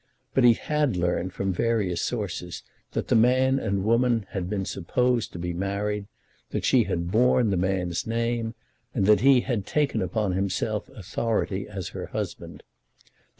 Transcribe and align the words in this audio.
But 0.33 0.43
he 0.43 0.53
had 0.53 0.97
learned 0.97 1.31
from 1.31 1.53
various 1.53 2.01
sources 2.01 2.63
that 2.93 3.09
the 3.09 3.15
man 3.15 3.59
and 3.59 3.83
woman 3.83 4.25
had 4.29 4.49
been 4.49 4.65
supposed 4.65 5.31
to 5.31 5.37
be 5.37 5.53
married, 5.53 6.07
that 6.49 6.65
she 6.65 6.85
had 6.85 7.11
borne 7.11 7.51
the 7.51 7.55
man's 7.55 8.07
name, 8.07 8.55
and 8.95 9.05
that 9.05 9.19
he 9.21 9.41
had 9.41 9.67
taken 9.67 10.01
upon 10.01 10.31
himself 10.31 10.89
authority 10.89 11.67
as 11.69 11.89
her 11.89 12.07
husband. 12.07 12.63